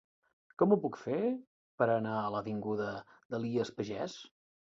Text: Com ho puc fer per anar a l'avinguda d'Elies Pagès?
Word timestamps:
Com 0.61 0.71
ho 0.71 0.77
puc 0.85 0.95
fer 1.01 1.17
per 1.83 1.87
anar 1.97 2.15
a 2.21 2.33
l'avinguda 2.37 2.89
d'Elies 3.35 3.75
Pagès? 3.77 4.19